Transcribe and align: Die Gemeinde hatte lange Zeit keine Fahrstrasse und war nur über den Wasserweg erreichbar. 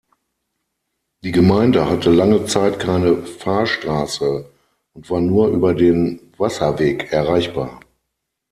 Die 1.23 1.31
Gemeinde 1.31 1.87
hatte 1.87 2.09
lange 2.09 2.45
Zeit 2.47 2.79
keine 2.79 3.17
Fahrstrasse 3.23 4.49
und 4.93 5.11
war 5.11 5.21
nur 5.21 5.49
über 5.49 5.75
den 5.75 6.33
Wasserweg 6.39 7.11
erreichbar. 7.13 7.79